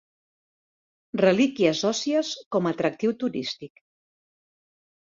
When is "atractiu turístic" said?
2.77-3.89